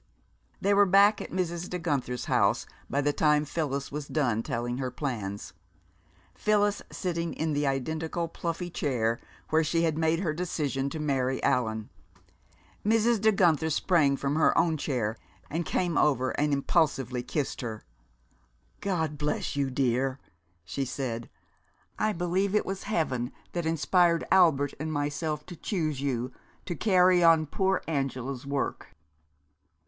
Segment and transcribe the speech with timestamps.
[0.59, 1.69] They were back at Mrs.
[1.69, 5.53] De Guenther's house by the time Phyllis was done telling her plans,
[6.33, 9.19] Phyllis sitting in the identical pluffy chair
[9.51, 11.91] where she had made her decision to marry Allan.
[12.83, 13.21] Mrs.
[13.21, 15.17] De Guenther sprang from her own chair,
[15.51, 17.83] and came over and impulsively kissed her.
[18.79, 20.19] "God bless you, dear!"
[20.65, 21.29] she said.
[21.99, 26.31] "I believe it was Heaven that inspired Albert and myself to choose you
[26.65, 28.95] to carry on poor Angela's work."